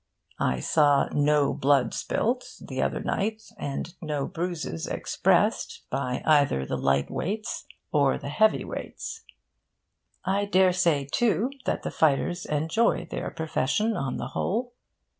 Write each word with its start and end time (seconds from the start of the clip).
I 0.39 0.59
saw 0.61 1.09
no 1.11 1.53
blood 1.53 1.93
spilt, 1.93 2.53
the 2.59 2.81
other 2.81 3.01
night, 3.01 3.43
and 3.59 3.93
no 4.01 4.25
bruises 4.25 4.87
expressed, 4.87 5.83
by 5.91 6.23
either 6.25 6.65
the 6.65 6.75
'light 6.75 7.11
weights' 7.11 7.67
or 7.91 8.17
the 8.17 8.29
'heavy 8.29 8.65
weights.' 8.65 9.21
I 10.25 10.45
dare 10.45 10.73
say, 10.73 11.05
too, 11.05 11.51
that 11.67 11.83
the 11.83 11.91
fighters 11.91 12.47
enjoy 12.47 13.05
their 13.11 13.29
profession, 13.29 13.95
on 13.95 14.17
the 14.17 14.29
whole. 14.29 14.73